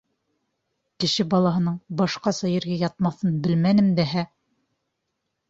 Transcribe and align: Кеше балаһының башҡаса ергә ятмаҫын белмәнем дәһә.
Кеше 1.03 1.25
балаһының 1.33 1.75
башҡаса 1.99 2.49
ергә 2.55 2.79
ятмаҫын 2.85 3.37
белмәнем 3.45 3.93
дәһә. 4.03 4.27